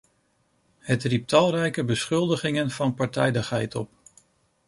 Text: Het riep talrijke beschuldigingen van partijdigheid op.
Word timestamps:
Het 0.79 1.03
riep 1.03 1.27
talrijke 1.27 1.83
beschuldigingen 1.85 2.71
van 2.71 2.93
partijdigheid 2.93 3.75
op. 3.75 3.89